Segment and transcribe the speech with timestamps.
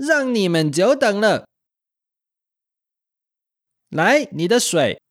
[0.00, 1.46] 让你们久等了。
[3.90, 5.02] 来，你的水。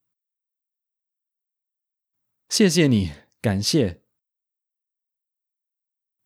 [2.50, 4.02] 谢谢你，感谢。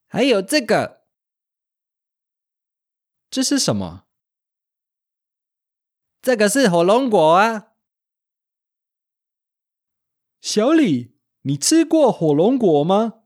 [0.07, 1.05] 还有这个，
[3.29, 4.07] 这是什么？
[6.21, 7.73] 这个是火龙果啊。
[10.39, 13.25] 小李，你吃过火龙果吗？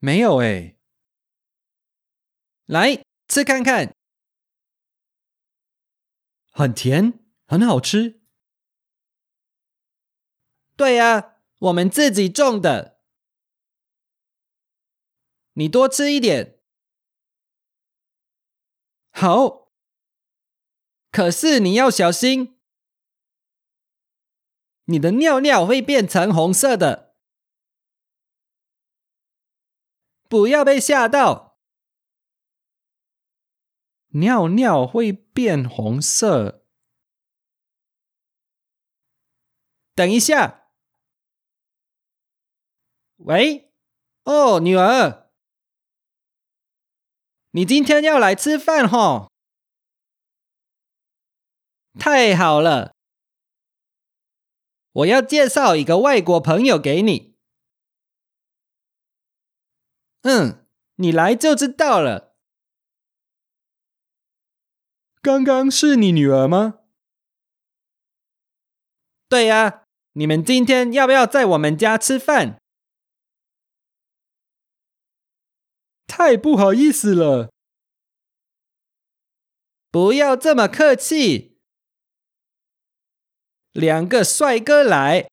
[0.00, 0.77] 没有诶。
[2.68, 3.96] 来吃看看，
[6.50, 8.20] 很甜，很好吃。
[10.76, 13.00] 对呀，我们自己种的。
[15.54, 16.60] 你多吃一点，
[19.12, 19.72] 好。
[21.10, 22.60] 可是你要小心，
[24.84, 27.16] 你的尿尿会变成红色的，
[30.28, 31.47] 不要被吓到。
[34.20, 36.64] 尿尿会变红色。
[39.94, 40.70] 等一下，
[43.16, 43.72] 喂，
[44.24, 45.30] 哦，女儿。
[47.50, 49.32] 你今天要来吃饭吼？
[51.98, 52.94] 太好了！
[54.92, 57.36] 我要介绍一个外国朋友给你。
[60.22, 60.66] 嗯，
[60.96, 62.27] 你来就知道了。
[65.28, 66.80] 刚刚是你女儿吗？
[69.28, 72.58] 对呀，你们今天要不要在我们家吃饭？
[76.06, 77.52] 太不好意思了，
[79.90, 81.58] 不要这么客气。
[83.72, 85.28] 两个帅哥来，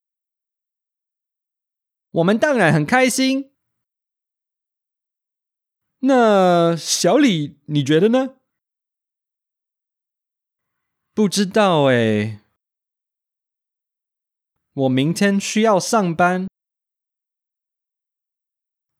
[2.12, 3.56] 我们当然很开心。
[6.00, 8.36] 那小李，你觉得呢？
[11.16, 12.42] 不知道哎，
[14.74, 16.46] 我明天需要上班。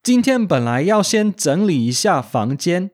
[0.02, 2.90] 今天本来要先整理一下房间，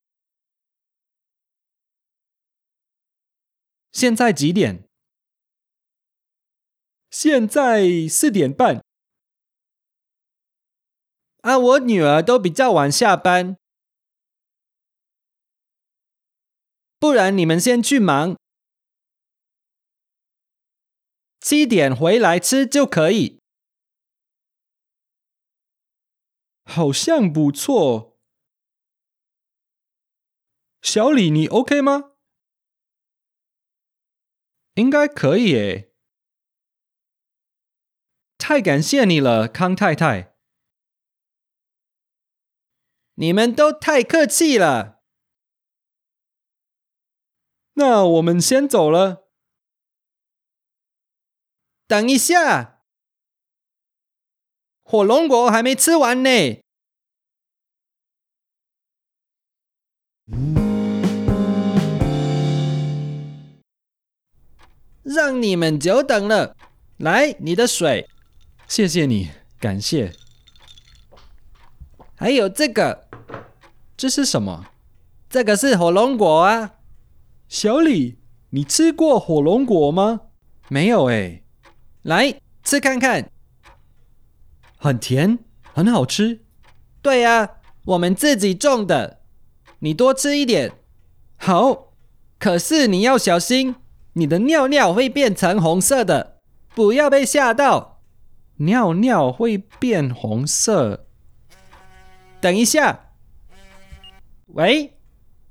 [3.93, 4.88] 现在几点？
[7.09, 8.84] 现在四点半。
[11.43, 13.56] 啊，我女儿都比较晚下班，
[16.99, 18.37] 不然你们先去忙，
[21.43, 23.41] 七点回来吃就可以。
[26.65, 28.17] 好像不错，
[30.81, 32.13] 小李，你 OK 吗？
[34.75, 35.93] 应该可以诶。
[38.39, 40.37] 太感谢你了，康太太。
[43.15, 45.03] 你们都太客气了。
[47.75, 49.31] 那我们先走了。
[51.93, 52.79] 等一下。
[54.83, 56.63] 火龙果还没吃完呢，
[65.03, 66.57] 让你们久等了。
[66.97, 68.09] 来，你的水。
[68.67, 69.29] 谢谢你，
[69.61, 70.15] 感谢。
[72.15, 73.07] 还有这个，
[73.99, 74.69] 这是什么？
[75.29, 76.77] 这个是火龙果啊。
[77.49, 80.23] 小李，你吃过火龙果吗？
[80.71, 81.42] 没有诶。
[82.03, 83.31] 来吃看看。
[84.77, 85.39] 很甜，
[85.73, 86.41] 很好吃。
[87.01, 87.49] 对呀，
[87.85, 89.21] 我们自己种的。
[89.81, 90.73] 你多吃一点。
[91.37, 91.93] 好。
[92.39, 93.77] 可是你要小心，
[94.15, 96.39] 你的尿尿会变成红色的，
[96.75, 98.01] 不要被吓到。
[98.57, 101.07] 尿尿会变红色。
[102.41, 103.12] 等一下。
[104.49, 104.99] 喂。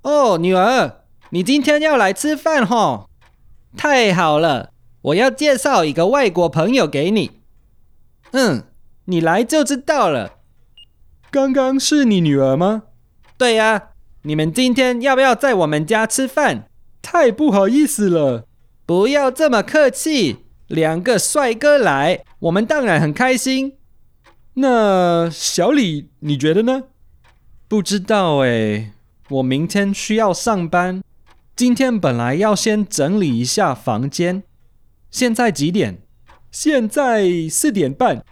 [0.01, 3.09] 哦，女儿，你今天要来吃饭吼？
[3.77, 4.70] 太好了，
[5.01, 7.31] 我要介绍一个外国朋友给你。
[8.31, 8.63] 嗯。
[9.05, 10.35] 你来就知道了。
[11.31, 12.83] 刚刚是你女儿吗？
[13.37, 13.89] 对呀。
[14.21, 16.69] 你们今天要不要在我们家吃饭？
[17.01, 18.45] 太不好意思了。
[18.85, 20.45] 不要这么客气。
[20.67, 23.73] 两个帅哥来，我们当然很开心。
[24.53, 26.83] 那小李，你觉得呢？
[27.67, 28.93] 不知道哎，
[29.29, 31.01] 我明天需要上班。
[31.55, 34.43] 今天本来要先整理一下房间。
[35.11, 36.01] 现在几点？
[36.49, 38.23] 现在四点半。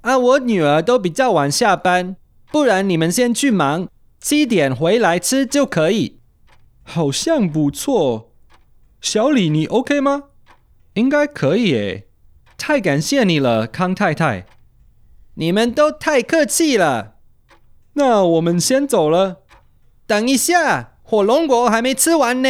[0.00, 2.16] 啊，我女儿都比较晚下班，
[2.50, 3.88] 不然你们先去忙，
[4.18, 6.20] 七点回来吃就可以。
[6.82, 8.32] 好像不错，
[9.00, 10.24] 小李，你 OK 吗？
[10.94, 12.06] 应该可以诶。
[12.56, 14.46] 太感谢你了，康太太。
[15.34, 17.16] 你们都太客气了。
[17.94, 19.42] 那我们先走了。
[20.06, 22.48] 等一下，火龙果还没吃完呢。